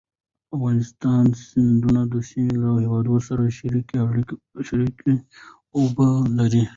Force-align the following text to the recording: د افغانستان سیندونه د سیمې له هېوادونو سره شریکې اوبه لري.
د 0.03 0.03
افغانستان 0.55 1.23
سیندونه 1.49 2.01
د 2.11 2.13
سیمې 2.29 2.55
له 2.61 2.69
هېوادونو 2.83 3.19
سره 3.27 3.43
شریکې 4.71 5.15
اوبه 5.79 6.09
لري. 6.37 6.63